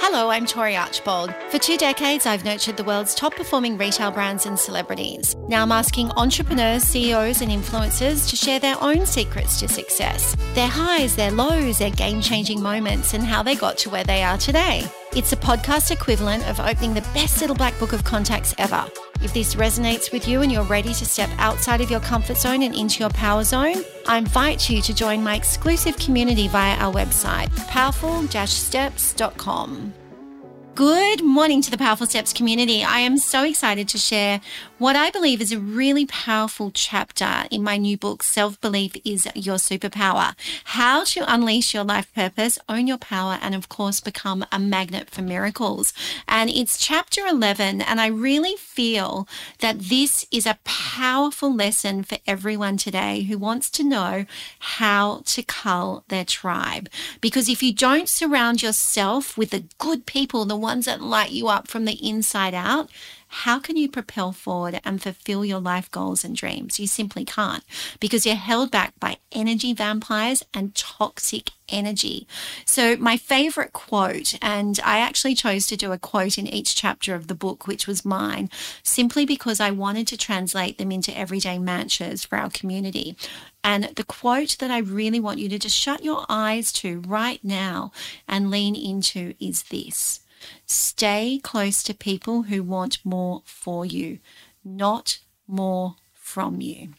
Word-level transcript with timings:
Hello, 0.00 0.30
I'm 0.30 0.46
Tory 0.46 0.76
Archbold. 0.76 1.34
For 1.50 1.58
two 1.58 1.76
decades, 1.76 2.24
I've 2.24 2.44
nurtured 2.44 2.76
the 2.76 2.84
world's 2.84 3.16
top 3.16 3.34
performing 3.34 3.76
retail 3.76 4.12
brands 4.12 4.46
and 4.46 4.58
celebrities. 4.58 5.34
Now 5.48 5.62
I'm 5.62 5.72
asking 5.72 6.12
entrepreneurs, 6.12 6.84
CEOs, 6.84 7.42
and 7.42 7.50
influencers 7.50 8.30
to 8.30 8.36
share 8.36 8.60
their 8.60 8.80
own 8.80 9.06
secrets 9.06 9.58
to 9.58 9.68
success 9.68 10.36
their 10.54 10.68
highs, 10.68 11.16
their 11.16 11.32
lows, 11.32 11.78
their 11.78 11.90
game 11.90 12.20
changing 12.20 12.62
moments, 12.62 13.12
and 13.12 13.24
how 13.24 13.42
they 13.42 13.56
got 13.56 13.76
to 13.78 13.90
where 13.90 14.04
they 14.04 14.22
are 14.22 14.38
today. 14.38 14.84
It's 15.16 15.32
a 15.32 15.36
podcast 15.36 15.90
equivalent 15.90 16.46
of 16.48 16.60
opening 16.60 16.92
the 16.92 17.00
best 17.14 17.40
little 17.40 17.56
black 17.56 17.78
book 17.78 17.94
of 17.94 18.04
contacts 18.04 18.54
ever. 18.58 18.84
If 19.22 19.32
this 19.32 19.54
resonates 19.54 20.12
with 20.12 20.28
you 20.28 20.42
and 20.42 20.52
you're 20.52 20.64
ready 20.64 20.92
to 20.92 21.06
step 21.06 21.30
outside 21.38 21.80
of 21.80 21.90
your 21.90 22.00
comfort 22.00 22.36
zone 22.36 22.62
and 22.62 22.74
into 22.74 23.00
your 23.00 23.08
power 23.10 23.42
zone, 23.42 23.76
I 24.06 24.18
invite 24.18 24.68
you 24.68 24.82
to 24.82 24.94
join 24.94 25.22
my 25.22 25.34
exclusive 25.34 25.96
community 25.96 26.46
via 26.46 26.76
our 26.76 26.92
website, 26.92 27.48
powerful-steps.com. 27.68 29.94
Good 30.74 31.24
morning 31.24 31.62
to 31.62 31.70
the 31.72 31.78
Powerful 31.78 32.06
Steps 32.06 32.32
community. 32.32 32.84
I 32.84 33.00
am 33.00 33.16
so 33.16 33.42
excited 33.42 33.88
to 33.88 33.98
share 33.98 34.40
what 34.78 34.94
I 34.94 35.10
believe 35.10 35.40
is 35.40 35.50
a 35.50 35.58
really 35.58 36.06
powerful 36.06 36.70
chapter 36.72 37.46
in 37.50 37.64
my 37.64 37.76
new 37.76 37.96
book, 37.98 38.22
Self 38.22 38.60
Belief 38.60 38.96
is 39.04 39.28
Your 39.34 39.56
Superpower 39.56 40.34
How 40.64 41.02
to 41.04 41.32
Unleash 41.32 41.74
Your 41.74 41.82
Life 41.82 42.14
Purpose, 42.14 42.60
Own 42.68 42.86
Your 42.86 42.98
Power, 42.98 43.38
and 43.42 43.56
of 43.56 43.68
course, 43.68 44.00
become 44.00 44.44
a 44.52 44.58
magnet 44.60 45.10
for 45.10 45.22
miracles. 45.22 45.92
And 46.28 46.48
it's 46.48 46.78
chapter 46.78 47.26
11. 47.26 47.82
And 47.82 48.00
I 48.00 48.06
really 48.06 48.54
feel 48.56 49.26
that 49.58 49.80
this 49.80 50.24
is 50.30 50.46
a 50.46 50.58
powerful 50.62 51.52
lesson 51.52 52.04
for 52.04 52.18
everyone 52.24 52.76
today 52.76 53.22
who 53.22 53.36
wants 53.36 53.70
to 53.70 53.82
know 53.82 54.26
how 54.60 55.22
to 55.26 55.42
cull 55.42 56.04
their 56.06 56.24
tribe. 56.24 56.88
Because 57.20 57.48
if 57.48 57.64
you 57.64 57.74
don't 57.74 58.08
surround 58.08 58.62
yourself 58.62 59.36
with 59.36 59.50
the 59.50 59.64
good 59.78 60.06
people, 60.06 60.44
the 60.44 60.56
ones 60.56 60.84
that 60.84 61.02
light 61.02 61.32
you 61.32 61.48
up 61.48 61.66
from 61.66 61.84
the 61.84 61.98
inside 62.06 62.54
out, 62.54 62.88
how 63.28 63.58
can 63.58 63.76
you 63.76 63.88
propel 63.88 64.32
forward 64.32 64.80
and 64.84 65.02
fulfill 65.02 65.44
your 65.44 65.60
life 65.60 65.90
goals 65.90 66.24
and 66.24 66.34
dreams? 66.34 66.80
You 66.80 66.86
simply 66.86 67.24
can't 67.24 67.62
because 68.00 68.24
you're 68.24 68.34
held 68.34 68.70
back 68.70 68.98
by 68.98 69.18
energy 69.32 69.72
vampires 69.74 70.42
and 70.54 70.74
toxic 70.74 71.50
energy. 71.68 72.26
So, 72.64 72.96
my 72.96 73.16
favorite 73.16 73.72
quote, 73.72 74.38
and 74.40 74.80
I 74.84 74.98
actually 74.98 75.34
chose 75.34 75.66
to 75.66 75.76
do 75.76 75.92
a 75.92 75.98
quote 75.98 76.38
in 76.38 76.46
each 76.46 76.74
chapter 76.74 77.14
of 77.14 77.26
the 77.26 77.34
book, 77.34 77.66
which 77.66 77.86
was 77.86 78.04
mine, 78.04 78.48
simply 78.82 79.26
because 79.26 79.60
I 79.60 79.70
wanted 79.70 80.06
to 80.08 80.16
translate 80.16 80.78
them 80.78 80.90
into 80.90 81.16
everyday 81.16 81.58
mantras 81.58 82.24
for 82.24 82.38
our 82.38 82.50
community. 82.50 83.16
And 83.62 83.84
the 83.96 84.04
quote 84.04 84.56
that 84.60 84.70
I 84.70 84.78
really 84.78 85.20
want 85.20 85.38
you 85.38 85.48
to 85.50 85.58
just 85.58 85.76
shut 85.76 86.02
your 86.02 86.24
eyes 86.28 86.72
to 86.74 87.00
right 87.00 87.42
now 87.44 87.92
and 88.26 88.50
lean 88.50 88.74
into 88.74 89.34
is 89.38 89.64
this 89.64 90.20
Stay 90.66 91.40
close 91.42 91.82
to 91.82 91.94
people 91.94 92.44
who 92.44 92.62
want 92.62 92.98
more 93.04 93.42
for 93.44 93.84
you, 93.84 94.18
not 94.64 95.18
more 95.46 95.96
from 96.14 96.60
you. 96.60 96.90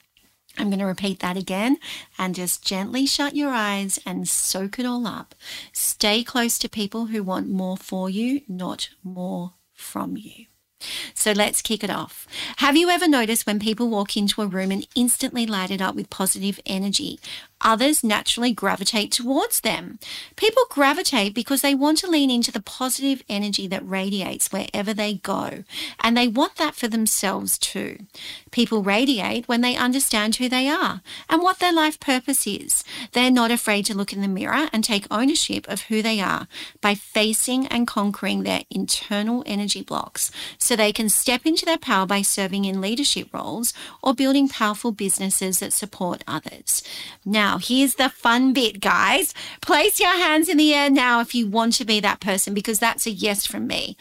I'm 0.57 0.69
going 0.69 0.79
to 0.79 0.85
repeat 0.85 1.19
that 1.19 1.37
again 1.37 1.77
and 2.17 2.35
just 2.35 2.65
gently 2.65 3.05
shut 3.05 3.35
your 3.35 3.51
eyes 3.51 3.99
and 4.05 4.27
soak 4.27 4.77
it 4.77 4.85
all 4.85 5.07
up. 5.07 5.35
Stay 5.71 6.23
close 6.23 6.59
to 6.59 6.67
people 6.67 7.07
who 7.07 7.23
want 7.23 7.49
more 7.49 7.77
for 7.77 8.09
you, 8.09 8.41
not 8.47 8.89
more 9.03 9.53
from 9.73 10.17
you. 10.17 10.48
So 11.13 11.31
let's 11.31 11.61
kick 11.61 11.83
it 11.83 11.89
off. 11.89 12.27
Have 12.57 12.77
you 12.77 12.89
ever 12.89 13.07
noticed 13.07 13.45
when 13.45 13.59
people 13.59 13.89
walk 13.89 14.15
into 14.15 14.41
a 14.41 14.47
room 14.47 14.71
and 14.71 14.87
instantly 14.95 15.45
light 15.45 15.71
it 15.71 15.81
up 15.81 15.95
with 15.95 16.09
positive 16.09 16.59
energy? 16.65 17.19
others 17.61 18.03
naturally 18.03 18.51
gravitate 18.51 19.11
towards 19.11 19.61
them. 19.61 19.99
People 20.35 20.63
gravitate 20.69 21.33
because 21.33 21.61
they 21.61 21.75
want 21.75 21.97
to 21.99 22.09
lean 22.09 22.29
into 22.29 22.51
the 22.51 22.61
positive 22.61 23.23
energy 23.29 23.67
that 23.67 23.87
radiates 23.87 24.51
wherever 24.51 24.93
they 24.93 25.15
go, 25.15 25.63
and 25.99 26.15
they 26.15 26.27
want 26.27 26.55
that 26.55 26.75
for 26.75 26.87
themselves 26.87 27.57
too. 27.57 27.97
People 28.51 28.83
radiate 28.83 29.47
when 29.47 29.61
they 29.61 29.75
understand 29.75 30.35
who 30.35 30.49
they 30.49 30.67
are 30.67 31.01
and 31.29 31.41
what 31.41 31.59
their 31.59 31.73
life 31.73 31.99
purpose 31.99 32.47
is. 32.47 32.83
They're 33.11 33.31
not 33.31 33.51
afraid 33.51 33.85
to 33.85 33.97
look 33.97 34.13
in 34.13 34.21
the 34.21 34.27
mirror 34.27 34.69
and 34.71 34.83
take 34.83 35.05
ownership 35.11 35.67
of 35.67 35.83
who 35.83 36.01
they 36.01 36.19
are 36.19 36.47
by 36.81 36.95
facing 36.95 37.67
and 37.67 37.87
conquering 37.87 38.43
their 38.43 38.63
internal 38.69 39.43
energy 39.45 39.81
blocks 39.81 40.31
they 40.75 40.91
can 40.91 41.09
step 41.09 41.45
into 41.45 41.65
their 41.65 41.77
power 41.77 42.05
by 42.05 42.21
serving 42.21 42.65
in 42.65 42.81
leadership 42.81 43.33
roles 43.33 43.73
or 44.01 44.13
building 44.13 44.47
powerful 44.47 44.91
businesses 44.91 45.59
that 45.59 45.73
support 45.73 46.23
others. 46.27 46.83
Now, 47.25 47.57
here's 47.57 47.95
the 47.95 48.09
fun 48.09 48.53
bit, 48.53 48.79
guys. 48.79 49.33
Place 49.61 49.99
your 49.99 50.17
hands 50.17 50.49
in 50.49 50.57
the 50.57 50.73
air 50.73 50.89
now 50.89 51.19
if 51.21 51.33
you 51.35 51.47
want 51.47 51.73
to 51.73 51.85
be 51.85 51.99
that 51.99 52.19
person, 52.19 52.53
because 52.53 52.79
that's 52.79 53.05
a 53.05 53.11
yes 53.11 53.45
from 53.45 53.67
me. 53.67 53.97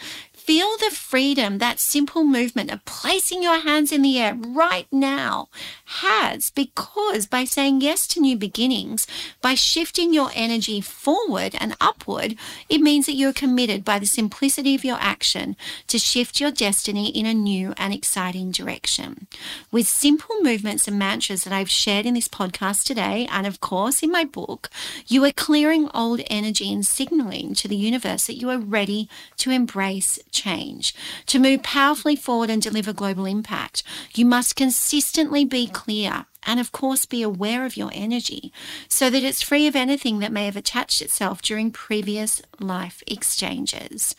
Feel 0.49 0.79
the 0.79 0.91
freedom 0.91 1.59
that 1.59 1.79
simple 1.79 2.25
movement 2.25 2.71
of 2.71 2.83
placing 2.87 3.43
your 3.43 3.61
hands 3.61 3.93
in 3.93 4.01
the 4.01 4.19
air 4.19 4.35
right 4.35 4.87
now 4.91 5.51
has 5.85 6.49
because 6.49 7.27
by 7.27 7.45
saying 7.45 7.83
yes 7.83 8.07
to 8.07 8.19
new 8.19 8.35
beginnings, 8.35 9.07
by 9.43 9.55
shifting 9.55 10.15
your 10.15 10.31
energy 10.35 10.81
forward 10.81 11.55
and 11.61 11.77
upward, 11.83 12.35
it 12.71 12.81
means 12.81 13.05
that 13.05 13.13
you're 13.13 13.35
committed 13.35 13.85
by 13.85 13.99
the 13.99 14.07
simplicity 14.07 14.75
of 14.75 14.87
your 14.87 14.97
action 15.01 15.55
to 15.87 15.99
shift 15.99 16.41
your 16.41 16.51
destiny 16.51 17.11
in 17.11 17.27
a 17.27 17.35
new 17.35 17.75
and 17.77 17.93
exciting 17.93 18.51
direction. 18.51 19.27
With 19.71 19.87
simple 19.87 20.37
movements 20.41 20.89
and 20.89 20.99
mantras 20.99 21.45
that 21.45 21.53
I've 21.53 21.69
shared 21.69 22.07
in 22.07 22.15
this 22.15 22.27
podcast 22.27 22.85
today, 22.85 23.29
and 23.31 23.47
of 23.47 23.61
course 23.61 24.03
in 24.03 24.11
my 24.11 24.25
book, 24.25 24.71
you 25.09 25.23
are 25.27 25.33
clearing 25.33 25.91
old 25.93 26.23
energy 26.29 26.73
and 26.73 26.87
signaling 26.87 27.53
to 27.57 27.69
the 27.69 27.77
universe 27.77 28.27
that 28.27 28.41
you 28.41 28.49
are 28.49 28.59
ready 28.59 29.11
to 29.37 29.51
embrace 29.51 30.19
change. 30.39 30.95
To 31.27 31.39
move 31.39 31.63
powerfully 31.63 32.17
forward 32.17 32.51
and 32.51 32.63
deliver 32.63 32.93
global 32.93 33.27
impact, 33.27 33.83
you 34.15 34.25
must 34.25 34.57
consistently 34.57 35.45
be 35.45 35.67
clear 35.67 36.27
and, 36.45 36.61
of 36.61 36.73
course, 36.73 37.05
be 37.05 37.23
aware 37.23 37.67
of 37.67 37.77
your 37.77 37.91
energy 37.93 38.53
so 38.89 39.11
that 39.11 39.25
it's 39.25 39.43
free 39.43 39.67
of 39.67 39.77
anything 39.77 40.21
that 40.21 40.33
may 40.33 40.47
have 40.47 40.57
attached 40.57 41.03
itself 41.03 41.43
during 41.43 41.71
previous 41.71 42.41
life 42.59 43.03
exchanges. 43.07 44.15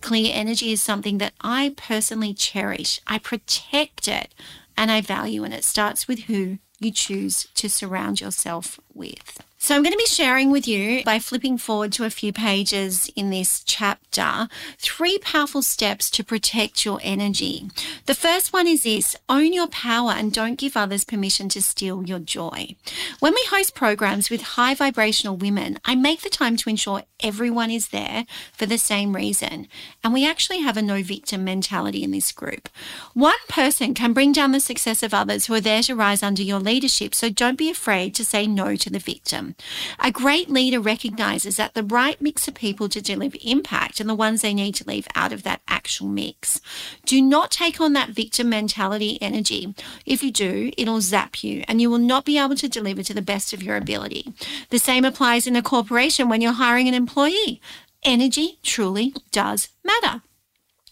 Clear 0.00 0.30
energy 0.34 0.72
is 0.72 0.82
something 0.82 1.18
that 1.18 1.34
I 1.40 1.74
personally 1.76 2.32
cherish, 2.32 3.00
I 3.06 3.18
protect 3.18 4.08
it, 4.08 4.34
and 4.76 4.90
I 4.90 5.00
value, 5.00 5.44
and 5.44 5.52
it 5.52 5.64
starts 5.64 6.08
with 6.08 6.20
who 6.24 6.58
you 6.80 6.90
choose 6.90 7.48
to 7.54 7.68
surround 7.68 8.20
yourself 8.20 8.80
with. 8.92 9.40
So 9.64 9.74
I'm 9.74 9.82
going 9.82 9.94
to 9.94 9.98
be 9.98 10.04
sharing 10.04 10.50
with 10.50 10.68
you 10.68 11.02
by 11.04 11.18
flipping 11.18 11.56
forward 11.56 11.90
to 11.92 12.04
a 12.04 12.10
few 12.10 12.34
pages 12.34 13.10
in 13.16 13.30
this 13.30 13.64
chapter, 13.64 14.46
three 14.76 15.16
powerful 15.16 15.62
steps 15.62 16.10
to 16.10 16.22
protect 16.22 16.84
your 16.84 17.00
energy. 17.02 17.70
The 18.04 18.14
first 18.14 18.52
one 18.52 18.66
is 18.66 18.82
this, 18.82 19.16
own 19.26 19.54
your 19.54 19.68
power 19.68 20.10
and 20.10 20.30
don't 20.30 20.58
give 20.58 20.76
others 20.76 21.06
permission 21.06 21.48
to 21.48 21.62
steal 21.62 22.04
your 22.04 22.18
joy. 22.18 22.76
When 23.20 23.32
we 23.32 23.42
host 23.48 23.74
programs 23.74 24.28
with 24.28 24.42
high 24.42 24.74
vibrational 24.74 25.38
women, 25.38 25.78
I 25.86 25.94
make 25.94 26.20
the 26.20 26.28
time 26.28 26.58
to 26.58 26.68
ensure 26.68 27.04
everyone 27.20 27.70
is 27.70 27.88
there 27.88 28.26
for 28.52 28.66
the 28.66 28.76
same 28.76 29.16
reason. 29.16 29.66
And 30.02 30.12
we 30.12 30.28
actually 30.28 30.60
have 30.60 30.76
a 30.76 30.82
no 30.82 31.02
victim 31.02 31.42
mentality 31.42 32.04
in 32.04 32.10
this 32.10 32.32
group. 32.32 32.68
One 33.14 33.32
person 33.48 33.94
can 33.94 34.12
bring 34.12 34.32
down 34.32 34.52
the 34.52 34.60
success 34.60 35.02
of 35.02 35.14
others 35.14 35.46
who 35.46 35.54
are 35.54 35.60
there 35.62 35.82
to 35.84 35.96
rise 35.96 36.22
under 36.22 36.42
your 36.42 36.60
leadership. 36.60 37.14
So 37.14 37.30
don't 37.30 37.56
be 37.56 37.70
afraid 37.70 38.14
to 38.16 38.26
say 38.26 38.46
no 38.46 38.76
to 38.76 38.90
the 38.90 38.98
victim. 38.98 39.53
A 39.98 40.10
great 40.10 40.50
leader 40.50 40.80
recognizes 40.80 41.56
that 41.56 41.74
the 41.74 41.82
right 41.82 42.20
mix 42.20 42.48
of 42.48 42.54
people 42.54 42.88
to 42.88 43.00
deliver 43.00 43.36
impact 43.44 44.00
and 44.00 44.08
the 44.08 44.14
ones 44.14 44.42
they 44.42 44.54
need 44.54 44.74
to 44.76 44.86
leave 44.86 45.06
out 45.14 45.32
of 45.32 45.42
that 45.42 45.62
actual 45.68 46.08
mix. 46.08 46.60
Do 47.06 47.20
not 47.20 47.50
take 47.50 47.80
on 47.80 47.92
that 47.92 48.10
victim 48.10 48.48
mentality 48.48 49.18
energy. 49.20 49.74
If 50.04 50.22
you 50.22 50.30
do, 50.30 50.72
it'll 50.76 51.00
zap 51.00 51.42
you 51.42 51.64
and 51.68 51.80
you 51.80 51.90
will 51.90 51.98
not 51.98 52.24
be 52.24 52.38
able 52.38 52.56
to 52.56 52.68
deliver 52.68 53.02
to 53.02 53.14
the 53.14 53.22
best 53.22 53.52
of 53.52 53.62
your 53.62 53.76
ability. 53.76 54.32
The 54.70 54.78
same 54.78 55.04
applies 55.04 55.46
in 55.46 55.56
a 55.56 55.62
corporation 55.62 56.28
when 56.28 56.40
you're 56.40 56.52
hiring 56.52 56.88
an 56.88 56.94
employee. 56.94 57.60
Energy 58.02 58.58
truly 58.62 59.14
does 59.32 59.68
matter. 59.82 60.22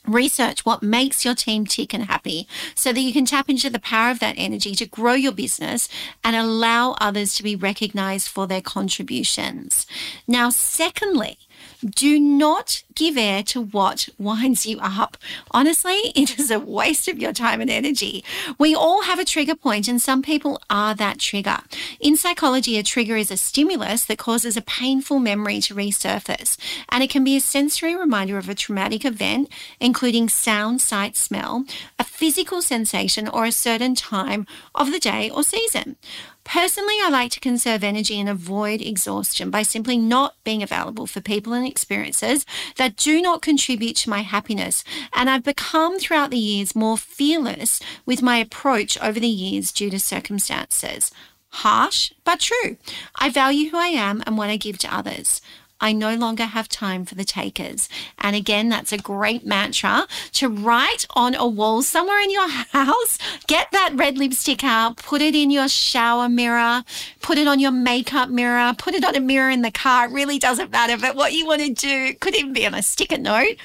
Research 0.07 0.67
what 0.67 0.83
makes 0.83 1.25
your 1.25 1.35
team 1.35 1.65
tick 1.65 1.95
and 1.95 2.05
happy 2.05 2.49
so 2.75 2.93
that 2.93 3.01
you 3.01 3.13
can 3.13 3.25
tap 3.25 3.49
into 3.49 3.71
the 3.71 3.79
power 3.79 4.11
of 4.11 4.19
that 4.19 4.35
energy 4.37 4.75
to 4.75 4.87
grow 4.87 5.15
your 5.15 5.33
business 5.33 5.89
and 6.25 6.35
allow 6.35 6.97
others 7.01 7.35
to 7.35 7.43
be 7.45 7.55
recognized 7.55 8.29
for 8.29 8.49
their 8.49 8.61
contributions. 8.61 9.87
Now, 10.27 10.51
secondly, 10.51 11.39
do 11.85 12.19
not 12.19 12.83
give 12.95 13.17
air 13.17 13.43
to 13.43 13.61
what 13.61 14.09
winds 14.19 14.67
you 14.67 14.79
up. 14.81 15.17
Honestly, 15.51 15.95
it 16.15 16.39
is 16.39 16.51
a 16.51 16.61
waste 16.61 17.09
of 17.09 17.19
your 17.19 17.33
time 17.33 17.61
and 17.61 17.71
energy. 17.71 18.25
We 18.59 18.75
all 18.75 19.03
have 19.03 19.19
a 19.19 19.25
trigger 19.25 19.55
point, 19.55 19.89
and 19.89 20.01
some 20.01 20.23
people 20.23 20.61
are 20.71 20.95
that 20.95 21.19
trigger. 21.19 21.59
In 22.01 22.17
psychology, 22.17 22.79
a 22.79 22.83
trigger 22.83 23.17
is 23.17 23.31
a 23.31 23.37
stimulus 23.37 24.05
that 24.07 24.19
causes 24.19 24.57
a 24.57 24.63
painful 24.63 25.19
memory 25.19 25.61
to 25.63 25.75
resurface, 25.75 26.57
and 26.89 27.03
it 27.03 27.11
can 27.11 27.25
be 27.25 27.37
a 27.37 27.41
sensory 27.41 27.97
reminder 27.97 28.39
of 28.39 28.49
a 28.49 28.55
traumatic 28.55 29.05
event, 29.05 29.49
including 29.81 30.29
sound, 30.29 30.81
sight, 30.81 31.17
smell, 31.17 31.65
a 31.99 32.05
physical 32.05 32.63
sensation, 32.63 33.29
or 33.29 33.45
a 33.45 33.53
certain 33.53 33.95
time 33.95 34.47
of 34.75 34.93
the 34.93 35.01
day 35.01 35.31
or 35.31 35.43
season. 35.43 35.97
Personally, 36.45 36.97
I 37.03 37.09
like 37.09 37.31
to 37.33 37.41
conserve 37.41 37.85
energy 37.85 38.19
and 38.19 38.29
avoid 38.29 38.81
exhaustion 38.83 39.51
by 39.51 39.63
simply 39.63 39.97
not 39.97 40.35
being 40.45 40.63
available 40.63 41.07
for 41.07 41.21
people 41.21 41.53
and 41.53 41.67
experiences 41.67 42.45
that 42.77 42.97
do 42.97 43.23
not 43.23 43.43
contribute 43.43 43.97
to 43.97 44.11
my 44.11 44.23
happiness. 44.23 44.83
And 45.15 45.31
I've 45.31 45.45
become 45.45 45.99
throughout 45.99 46.31
the 46.31 46.39
years 46.39 46.75
more 46.75 46.99
fearless 46.99 47.81
with 48.05 48.23
my 48.23 48.39
approach 48.39 48.99
over 49.01 49.21
the 49.21 49.29
years 49.29 49.71
due 49.71 49.91
to 49.91 50.01
circumstances. 50.01 51.13
Harsh, 51.51 52.13
but 52.25 52.41
true. 52.41 52.77
I 53.15 53.29
value 53.29 53.71
who 53.71 53.77
I 53.77 53.89
am 53.89 54.23
and 54.27 54.37
what 54.37 54.51
I 54.51 54.57
give 54.57 54.79
to 54.79 54.95
others. 54.95 55.41
I 55.83 55.93
no 55.93 56.15
longer 56.15 56.45
have 56.45 56.69
time 56.69 57.05
for 57.05 57.17
the 57.17 57.25
takers. 57.25 57.89
And 58.19 58.37
again, 58.37 58.69
that's 58.69 58.93
a 58.93 58.97
great 58.97 59.45
mantra 59.45 60.07
to 60.35 60.49
write 60.49 61.07
on 61.11 61.35
a 61.35 61.47
wall 61.47 61.83
somewhere 61.83 62.21
in 62.23 62.31
your 62.31 62.49
house. 62.73 63.19
Get 63.49 63.73
that 63.73 63.93
red 63.95 64.17
lipstick 64.17 64.63
out, 64.63 64.97
put 64.97 65.21
it 65.21 65.35
in 65.35 65.51
your 65.51 65.69
shower 65.69 66.29
mirror, 66.29 66.85
put 67.21 67.37
it 67.37 67.49
on 67.49 67.59
your 67.59 67.73
makeup 67.73 68.31
mirror, 68.31 68.73
put 68.79 68.95
it 68.95 69.05
on 69.05 69.17
a 69.17 69.21
mirror 69.21 69.51
in 69.51 69.63
the 69.63 69.73
car. 69.73 70.07
It 70.07 70.13
really 70.13 70.39
doesn't 70.39 70.71
matter. 70.71 70.97
But 70.97 71.17
what 71.17 71.33
you 71.33 71.47
want 71.47 71.61
to 71.63 71.75
do 71.75 72.15
could 72.15 72.37
even 72.37 72.53
be 72.53 72.65
on 72.65 72.75
a 72.75 72.83
sticker 72.83 73.19
note. 73.19 73.57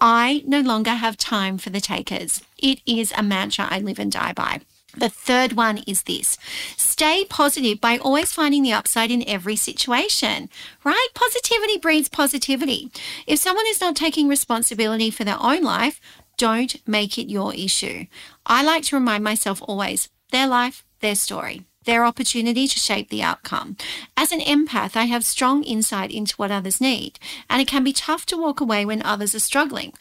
I 0.00 0.42
no 0.46 0.60
longer 0.60 0.90
have 0.90 1.16
time 1.16 1.56
for 1.56 1.70
the 1.70 1.80
takers. 1.80 2.42
It 2.58 2.80
is 2.84 3.12
a 3.16 3.22
mantra 3.22 3.68
I 3.70 3.78
live 3.78 3.98
and 3.98 4.10
die 4.10 4.32
by. 4.32 4.60
The 4.96 5.08
third 5.08 5.52
one 5.52 5.78
is 5.86 6.02
this 6.02 6.36
stay 6.76 7.24
positive 7.24 7.80
by 7.80 7.98
always 7.98 8.32
finding 8.32 8.62
the 8.62 8.72
upside 8.72 9.10
in 9.10 9.26
every 9.28 9.56
situation, 9.56 10.48
right? 10.84 11.08
Positivity 11.14 11.78
breeds 11.78 12.08
positivity. 12.08 12.90
If 13.26 13.38
someone 13.38 13.66
is 13.68 13.80
not 13.80 13.96
taking 13.96 14.28
responsibility 14.28 15.10
for 15.10 15.24
their 15.24 15.40
own 15.40 15.62
life, 15.62 16.00
don't 16.36 16.76
make 16.88 17.18
it 17.18 17.30
your 17.30 17.54
issue. 17.54 18.06
I 18.46 18.62
like 18.62 18.84
to 18.84 18.96
remind 18.96 19.22
myself 19.22 19.62
always 19.66 20.08
their 20.32 20.46
life, 20.46 20.84
their 21.00 21.14
story, 21.14 21.64
their 21.84 22.04
opportunity 22.04 22.66
to 22.66 22.78
shape 22.78 23.08
the 23.08 23.22
outcome. 23.22 23.76
As 24.16 24.32
an 24.32 24.40
empath, 24.40 24.96
I 24.96 25.04
have 25.04 25.24
strong 25.24 25.62
insight 25.64 26.10
into 26.10 26.34
what 26.36 26.50
others 26.50 26.80
need, 26.80 27.18
and 27.48 27.60
it 27.60 27.68
can 27.68 27.84
be 27.84 27.92
tough 27.92 28.26
to 28.26 28.36
walk 28.36 28.60
away 28.60 28.84
when 28.84 29.02
others 29.02 29.34
are 29.34 29.40
struggling 29.40 29.92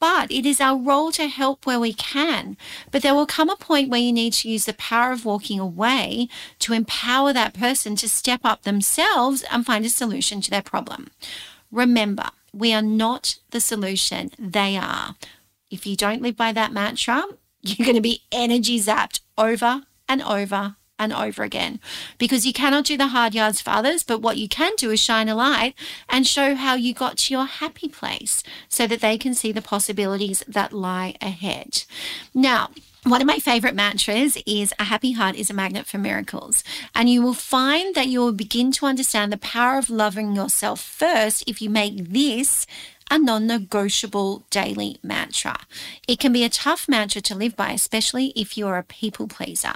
but 0.00 0.32
it 0.32 0.46
is 0.46 0.60
our 0.60 0.76
role 0.76 1.12
to 1.12 1.28
help 1.28 1.66
where 1.66 1.78
we 1.78 1.92
can. 1.92 2.56
But 2.90 3.02
there 3.02 3.14
will 3.14 3.26
come 3.26 3.50
a 3.50 3.56
point 3.56 3.90
where 3.90 4.00
you 4.00 4.12
need 4.12 4.32
to 4.34 4.48
use 4.48 4.64
the 4.64 4.72
power 4.72 5.12
of 5.12 5.24
walking 5.24 5.60
away 5.60 6.28
to 6.60 6.72
empower 6.72 7.32
that 7.32 7.54
person 7.54 7.94
to 7.96 8.08
step 8.08 8.40
up 8.42 8.62
themselves 8.62 9.44
and 9.50 9.64
find 9.64 9.84
a 9.84 9.90
solution 9.90 10.40
to 10.40 10.50
their 10.50 10.62
problem. 10.62 11.08
Remember, 11.70 12.30
we 12.52 12.72
are 12.72 12.82
not 12.82 13.36
the 13.50 13.60
solution, 13.60 14.30
they 14.38 14.76
are. 14.76 15.14
If 15.70 15.86
you 15.86 15.94
don't 15.94 16.22
live 16.22 16.36
by 16.36 16.52
that 16.52 16.72
mantra, 16.72 17.22
you're 17.62 17.84
going 17.84 17.94
to 17.94 18.00
be 18.00 18.22
energy 18.32 18.80
zapped 18.80 19.20
over 19.36 19.82
and 20.08 20.22
over 20.22 20.76
and 21.00 21.12
over 21.12 21.42
again 21.42 21.80
because 22.18 22.46
you 22.46 22.52
cannot 22.52 22.84
do 22.84 22.96
the 22.96 23.08
hard 23.08 23.34
yards 23.34 23.60
for 23.60 23.70
others, 23.70 24.04
but 24.04 24.20
what 24.20 24.36
you 24.36 24.48
can 24.48 24.72
do 24.76 24.90
is 24.90 25.00
shine 25.00 25.28
a 25.28 25.34
light 25.34 25.74
and 26.08 26.26
show 26.26 26.54
how 26.54 26.74
you 26.74 26.94
got 26.94 27.16
to 27.16 27.34
your 27.34 27.46
happy 27.46 27.88
place 27.88 28.44
so 28.68 28.86
that 28.86 29.00
they 29.00 29.18
can 29.18 29.34
see 29.34 29.50
the 29.50 29.62
possibilities 29.62 30.44
that 30.46 30.72
lie 30.72 31.16
ahead. 31.20 31.84
Now, 32.34 32.68
one 33.04 33.22
of 33.22 33.26
my 33.26 33.38
favorite 33.38 33.74
mantras 33.74 34.36
is 34.46 34.74
a 34.78 34.84
happy 34.84 35.12
heart 35.12 35.34
is 35.34 35.48
a 35.48 35.54
magnet 35.54 35.86
for 35.86 35.96
miracles. 35.96 36.62
And 36.94 37.08
you 37.08 37.22
will 37.22 37.32
find 37.32 37.94
that 37.94 38.08
you 38.08 38.20
will 38.20 38.32
begin 38.32 38.72
to 38.72 38.84
understand 38.84 39.32
the 39.32 39.38
power 39.38 39.78
of 39.78 39.88
loving 39.88 40.36
yourself 40.36 40.82
first 40.82 41.42
if 41.46 41.62
you 41.62 41.70
make 41.70 42.10
this 42.10 42.66
a 43.10 43.18
non 43.18 43.46
negotiable 43.46 44.44
daily 44.50 44.98
mantra. 45.02 45.56
It 46.06 46.20
can 46.20 46.32
be 46.32 46.44
a 46.44 46.48
tough 46.48 46.88
mantra 46.88 47.20
to 47.22 47.34
live 47.34 47.56
by, 47.56 47.72
especially 47.72 48.32
if 48.36 48.56
you're 48.56 48.78
a 48.78 48.84
people 48.84 49.26
pleaser. 49.26 49.74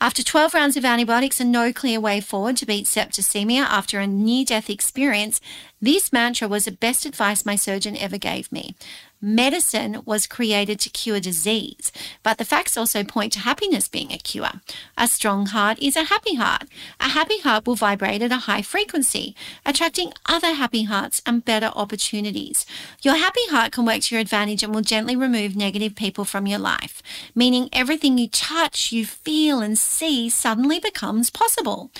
After 0.00 0.22
12 0.22 0.52
rounds 0.52 0.76
of 0.76 0.84
antibiotics 0.84 1.40
and 1.40 1.50
no 1.50 1.72
clear 1.72 1.98
way 1.98 2.20
forward 2.20 2.58
to 2.58 2.66
beat 2.66 2.84
septicemia 2.84 3.62
after 3.62 3.98
a 3.98 4.06
near 4.06 4.44
death 4.44 4.68
experience, 4.68 5.40
this 5.80 6.12
mantra 6.12 6.48
was 6.48 6.66
the 6.66 6.72
best 6.72 7.06
advice 7.06 7.46
my 7.46 7.56
surgeon 7.56 7.96
ever 7.96 8.18
gave 8.18 8.52
me. 8.52 8.76
Medicine 9.20 10.02
was 10.04 10.26
created 10.26 10.78
to 10.78 10.90
cure 10.90 11.20
disease, 11.20 11.90
but 12.22 12.36
the 12.36 12.44
facts 12.44 12.76
also 12.76 13.02
point 13.02 13.32
to 13.32 13.38
happiness 13.38 13.88
being 13.88 14.12
a 14.12 14.18
cure. 14.18 14.60
A 14.98 15.08
strong 15.08 15.46
heart 15.46 15.78
is 15.80 15.96
a 15.96 16.04
happy 16.04 16.34
heart. 16.34 16.64
A 17.00 17.08
happy 17.08 17.40
heart 17.40 17.66
will 17.66 17.76
vibrate 17.76 18.20
at 18.20 18.30
a 18.30 18.44
high 18.44 18.60
frequency, 18.60 19.34
attracting 19.64 20.12
other 20.26 20.52
happy 20.52 20.82
hearts 20.82 21.22
and 21.24 21.44
better 21.44 21.72
opportunities. 21.74 22.66
Your 23.00 23.16
happy 23.16 23.46
heart 23.48 23.72
can 23.72 23.86
work 23.86 24.02
to 24.02 24.14
your 24.14 24.20
advantage 24.20 24.62
and 24.62 24.74
will 24.74 24.82
gently 24.82 25.16
remove 25.16 25.56
negative 25.56 25.96
people 25.96 26.26
from 26.26 26.46
your 26.46 26.58
life, 26.58 27.02
meaning 27.34 27.70
everything 27.72 28.18
you 28.18 28.28
touch, 28.28 28.92
you 28.92 29.06
feel, 29.06 29.60
and 29.60 29.78
see 29.78 30.28
suddenly 30.28 30.78
becomes 30.78 31.30
possible. 31.30 31.90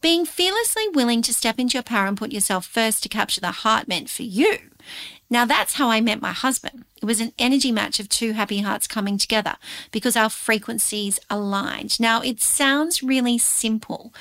Being 0.00 0.26
fearlessly 0.26 0.88
willing 0.88 1.22
to 1.22 1.32
step 1.32 1.60
into 1.60 1.74
your 1.74 1.84
power 1.84 2.08
and 2.08 2.16
put 2.16 2.32
yourself 2.32 2.66
first 2.66 3.04
to 3.04 3.08
capture 3.08 3.40
the 3.40 3.52
heart 3.52 3.86
meant 3.86 4.10
for 4.10 4.24
you 4.24 4.58
now, 5.30 5.44
that's 5.44 5.74
how 5.74 5.90
I 5.90 6.00
met 6.00 6.20
my 6.20 6.32
husband. 6.32 6.84
It 7.00 7.06
was 7.06 7.20
an 7.20 7.32
energy 7.38 7.72
match 7.72 7.98
of 7.98 8.08
two 8.08 8.32
happy 8.32 8.60
hearts 8.60 8.86
coming 8.86 9.18
together 9.18 9.56
because 9.90 10.16
our 10.16 10.30
frequencies 10.30 11.18
aligned. 11.30 11.98
Now, 11.98 12.20
it 12.20 12.40
sounds 12.40 13.02
really 13.02 13.38
simple 13.38 14.12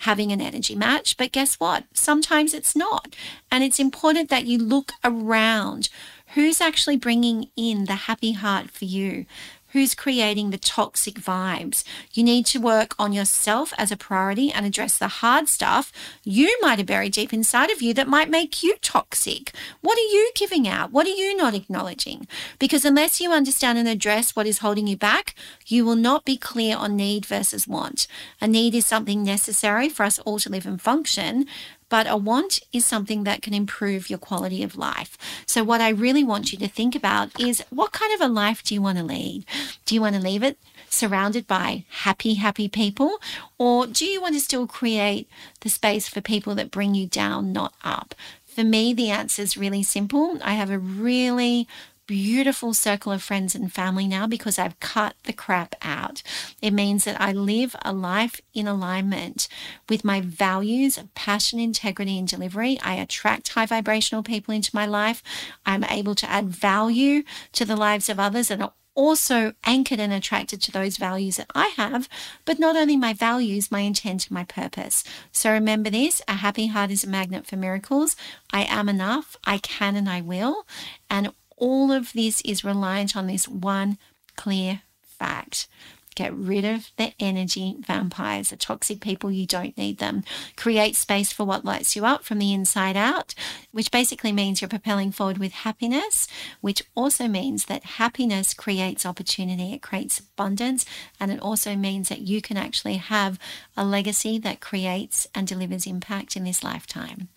having 0.00 0.32
an 0.32 0.40
energy 0.40 0.74
match, 0.74 1.16
but 1.16 1.30
guess 1.30 1.54
what? 1.56 1.84
Sometimes 1.94 2.54
it's 2.54 2.74
not. 2.74 3.14
And 3.50 3.62
it's 3.62 3.78
important 3.78 4.30
that 4.30 4.46
you 4.46 4.58
look 4.58 4.92
around. 5.04 5.88
Who's 6.34 6.60
actually 6.60 6.96
bringing 6.96 7.50
in 7.56 7.84
the 7.84 7.94
happy 7.94 8.32
heart 8.32 8.70
for 8.70 8.84
you? 8.84 9.26
Who's 9.72 9.94
creating 9.94 10.50
the 10.50 10.58
toxic 10.58 11.14
vibes. 11.14 11.84
You 12.12 12.22
need 12.22 12.46
to 12.46 12.60
work 12.60 12.94
on 12.98 13.12
yourself 13.12 13.72
as 13.78 13.90
a 13.90 13.96
priority 13.96 14.52
and 14.52 14.64
address 14.64 14.98
the 14.98 15.08
hard 15.08 15.48
stuff 15.48 15.92
you 16.24 16.56
might 16.60 16.78
have 16.78 16.86
buried 16.86 17.12
deep 17.12 17.32
inside 17.32 17.70
of 17.70 17.82
you 17.82 17.92
that 17.94 18.08
might 18.08 18.30
make 18.30 18.62
you 18.62 18.76
toxic. 18.80 19.52
What 19.80 19.98
are 19.98 20.12
you 20.12 20.30
giving 20.34 20.68
out? 20.68 20.92
What 20.92 21.06
are 21.06 21.10
you 21.10 21.36
not 21.36 21.54
acknowledging? 21.54 22.26
Because 22.58 22.84
unless 22.84 23.20
you 23.20 23.32
understand 23.32 23.78
and 23.78 23.88
address 23.88 24.36
what 24.36 24.46
is 24.46 24.58
holding 24.58 24.86
you 24.86 24.96
back, 24.96 25.34
you 25.66 25.84
will 25.84 25.96
not 25.96 26.24
be 26.24 26.36
clear 26.36 26.76
on 26.76 26.96
need 26.96 27.26
versus 27.26 27.66
want. 27.66 28.06
A 28.40 28.48
need 28.48 28.74
is 28.74 28.86
something 28.86 29.22
necessary 29.22 29.88
for 29.88 30.04
us 30.04 30.18
all 30.20 30.38
to 30.40 30.50
live 30.50 30.66
and 30.66 30.80
function, 30.80 31.46
but 31.92 32.06
a 32.06 32.16
want 32.16 32.58
is 32.72 32.86
something 32.86 33.24
that 33.24 33.42
can 33.42 33.52
improve 33.52 34.08
your 34.08 34.18
quality 34.18 34.62
of 34.62 34.78
life. 34.78 35.18
So, 35.44 35.62
what 35.62 35.82
I 35.82 35.90
really 35.90 36.24
want 36.24 36.50
you 36.50 36.56
to 36.60 36.66
think 36.66 36.94
about 36.94 37.38
is 37.38 37.62
what 37.68 37.92
kind 37.92 38.14
of 38.14 38.22
a 38.22 38.32
life 38.32 38.62
do 38.62 38.72
you 38.72 38.80
want 38.80 38.96
to 38.96 39.04
lead? 39.04 39.44
Do 39.84 39.94
you 39.94 40.00
want 40.00 40.16
to 40.16 40.22
leave 40.22 40.42
it 40.42 40.56
surrounded 40.88 41.46
by 41.46 41.84
happy, 41.90 42.32
happy 42.32 42.66
people? 42.66 43.18
Or 43.58 43.86
do 43.86 44.06
you 44.06 44.22
want 44.22 44.34
to 44.36 44.40
still 44.40 44.66
create 44.66 45.28
the 45.60 45.68
space 45.68 46.08
for 46.08 46.22
people 46.22 46.54
that 46.54 46.70
bring 46.70 46.94
you 46.94 47.06
down, 47.06 47.52
not 47.52 47.74
up? 47.84 48.14
For 48.46 48.64
me, 48.64 48.94
the 48.94 49.10
answer 49.10 49.42
is 49.42 49.58
really 49.58 49.82
simple. 49.82 50.38
I 50.42 50.54
have 50.54 50.70
a 50.70 50.78
really 50.78 51.68
beautiful 52.12 52.74
circle 52.74 53.10
of 53.10 53.22
friends 53.22 53.54
and 53.54 53.72
family 53.72 54.06
now 54.06 54.26
because 54.26 54.58
I've 54.58 54.78
cut 54.80 55.14
the 55.24 55.32
crap 55.32 55.74
out. 55.80 56.22
It 56.60 56.74
means 56.74 57.04
that 57.04 57.18
I 57.18 57.32
live 57.32 57.74
a 57.80 57.90
life 57.90 58.38
in 58.52 58.68
alignment 58.68 59.48
with 59.88 60.04
my 60.04 60.20
values 60.20 60.98
of 60.98 61.14
passion, 61.14 61.58
integrity, 61.58 62.18
and 62.18 62.28
delivery. 62.28 62.78
I 62.82 62.96
attract 62.96 63.54
high 63.54 63.64
vibrational 63.64 64.22
people 64.22 64.52
into 64.52 64.76
my 64.76 64.84
life. 64.84 65.22
I'm 65.64 65.84
able 65.84 66.14
to 66.16 66.28
add 66.28 66.50
value 66.50 67.22
to 67.52 67.64
the 67.64 67.76
lives 67.76 68.10
of 68.10 68.20
others 68.20 68.50
and 68.50 68.68
also 68.94 69.54
anchored 69.64 69.98
and 69.98 70.12
attracted 70.12 70.60
to 70.60 70.70
those 70.70 70.98
values 70.98 71.36
that 71.36 71.50
I 71.54 71.68
have, 71.78 72.10
but 72.44 72.58
not 72.58 72.76
only 72.76 72.98
my 72.98 73.14
values, 73.14 73.72
my 73.72 73.80
intent 73.80 74.26
and 74.26 74.32
my 74.32 74.44
purpose. 74.44 75.02
So 75.32 75.50
remember 75.50 75.88
this 75.88 76.20
a 76.28 76.34
happy 76.34 76.66
heart 76.66 76.90
is 76.90 77.04
a 77.04 77.08
magnet 77.08 77.46
for 77.46 77.56
miracles. 77.56 78.16
I 78.52 78.64
am 78.64 78.90
enough, 78.90 79.34
I 79.44 79.56
can 79.56 79.96
and 79.96 80.10
I 80.10 80.20
will. 80.20 80.66
And 81.08 81.32
all 81.62 81.92
of 81.92 82.12
this 82.12 82.40
is 82.40 82.64
reliant 82.64 83.16
on 83.16 83.28
this 83.28 83.46
one 83.46 83.96
clear 84.34 84.82
fact. 85.04 85.68
Get 86.14 86.34
rid 86.34 86.64
of 86.64 86.90
the 86.96 87.12
energy 87.18 87.76
vampires, 87.78 88.50
the 88.50 88.56
toxic 88.56 89.00
people. 89.00 89.30
You 89.30 89.46
don't 89.46 89.76
need 89.76 89.98
them. 89.98 90.24
Create 90.56 90.96
space 90.96 91.32
for 91.32 91.44
what 91.44 91.64
lights 91.64 91.96
you 91.96 92.04
up 92.04 92.24
from 92.24 92.38
the 92.38 92.52
inside 92.52 92.96
out, 92.96 93.34
which 93.70 93.90
basically 93.90 94.32
means 94.32 94.60
you're 94.60 94.68
propelling 94.68 95.12
forward 95.12 95.38
with 95.38 95.52
happiness, 95.52 96.28
which 96.60 96.82
also 96.94 97.28
means 97.28 97.66
that 97.66 97.84
happiness 97.84 98.52
creates 98.52 99.06
opportunity, 99.06 99.72
it 99.72 99.82
creates 99.82 100.20
abundance, 100.20 100.84
and 101.18 101.30
it 101.30 101.40
also 101.40 101.76
means 101.76 102.08
that 102.08 102.20
you 102.20 102.42
can 102.42 102.56
actually 102.56 102.96
have 102.96 103.38
a 103.76 103.84
legacy 103.84 104.38
that 104.38 104.60
creates 104.60 105.26
and 105.34 105.46
delivers 105.46 105.86
impact 105.86 106.36
in 106.36 106.44
this 106.44 106.62
lifetime. 106.62 107.28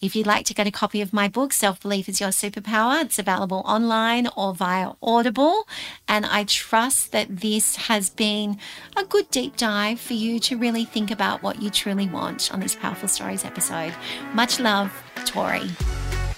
If 0.00 0.14
you'd 0.14 0.26
like 0.26 0.46
to 0.46 0.54
get 0.54 0.66
a 0.66 0.70
copy 0.70 1.00
of 1.00 1.12
my 1.12 1.28
book, 1.28 1.52
Self 1.52 1.80
Belief 1.80 2.08
is 2.08 2.20
Your 2.20 2.30
Superpower, 2.30 3.02
it's 3.02 3.18
available 3.18 3.62
online 3.64 4.28
or 4.36 4.54
via 4.54 4.92
Audible. 5.02 5.66
And 6.06 6.26
I 6.26 6.44
trust 6.44 7.12
that 7.12 7.40
this 7.40 7.76
has 7.76 8.10
been 8.20 8.58
a 8.98 9.04
good 9.04 9.30
deep 9.30 9.56
dive 9.56 9.98
for 9.98 10.12
you 10.12 10.38
to 10.38 10.58
really 10.58 10.84
think 10.84 11.10
about 11.10 11.42
what 11.42 11.62
you 11.62 11.70
truly 11.70 12.06
want 12.06 12.52
on 12.52 12.60
this 12.60 12.76
Powerful 12.76 13.08
Stories 13.08 13.46
episode. 13.46 13.94
Much 14.34 14.60
love, 14.60 14.92
Tory. 15.24 15.66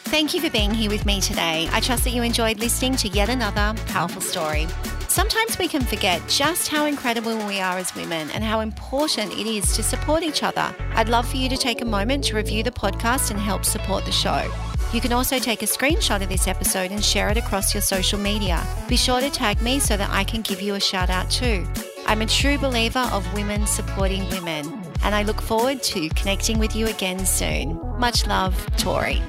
Thank 0.04 0.32
you 0.32 0.40
for 0.40 0.48
being 0.48 0.72
here 0.72 0.88
with 0.88 1.04
me 1.04 1.20
today. 1.20 1.68
I 1.72 1.80
trust 1.80 2.04
that 2.04 2.10
you 2.10 2.22
enjoyed 2.22 2.60
listening 2.60 2.94
to 2.98 3.08
yet 3.08 3.28
another 3.28 3.74
powerful 3.88 4.20
story. 4.20 4.68
Sometimes 5.08 5.58
we 5.58 5.66
can 5.66 5.82
forget 5.82 6.22
just 6.28 6.68
how 6.68 6.86
incredible 6.86 7.36
we 7.48 7.58
are 7.58 7.78
as 7.78 7.92
women 7.96 8.30
and 8.30 8.44
how 8.44 8.60
important 8.60 9.32
it 9.32 9.48
is 9.48 9.74
to 9.74 9.82
support 9.82 10.22
each 10.22 10.44
other. 10.44 10.72
I'd 10.94 11.08
love 11.08 11.28
for 11.28 11.36
you 11.36 11.48
to 11.48 11.56
take 11.56 11.80
a 11.80 11.84
moment 11.84 12.22
to 12.26 12.36
review 12.36 12.62
the 12.62 12.70
podcast 12.70 13.32
and 13.32 13.40
help 13.40 13.64
support 13.64 14.04
the 14.04 14.12
show. 14.12 14.71
You 14.92 15.00
can 15.00 15.12
also 15.12 15.38
take 15.38 15.62
a 15.62 15.66
screenshot 15.66 16.22
of 16.22 16.28
this 16.28 16.46
episode 16.46 16.90
and 16.90 17.02
share 17.02 17.30
it 17.30 17.38
across 17.38 17.72
your 17.72 17.80
social 17.80 18.18
media. 18.18 18.62
Be 18.88 18.96
sure 18.96 19.20
to 19.20 19.30
tag 19.30 19.62
me 19.62 19.80
so 19.80 19.96
that 19.96 20.10
I 20.10 20.22
can 20.22 20.42
give 20.42 20.60
you 20.60 20.74
a 20.74 20.80
shout 20.80 21.08
out 21.08 21.30
too. 21.30 21.66
I'm 22.06 22.20
a 22.20 22.26
true 22.26 22.58
believer 22.58 23.08
of 23.10 23.32
women 23.32 23.66
supporting 23.66 24.28
women, 24.28 24.66
and 25.02 25.14
I 25.14 25.22
look 25.22 25.40
forward 25.40 25.82
to 25.84 26.08
connecting 26.10 26.58
with 26.58 26.76
you 26.76 26.88
again 26.88 27.24
soon. 27.24 27.80
Much 27.98 28.26
love, 28.26 28.54
Tory. 28.76 29.22